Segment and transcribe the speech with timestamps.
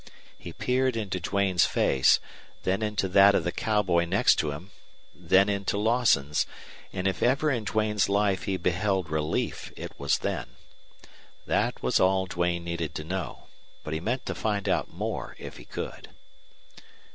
[0.35, 2.19] He peered into Duane's face,
[2.63, 4.71] then into that of the cowboy next to him,
[5.13, 6.47] then into Lawson's,
[6.91, 10.55] and if ever in Duane's life he beheld relief it was then.
[11.45, 13.45] That was all Duane needed to know,
[13.83, 16.09] but he meant to find out more if he could.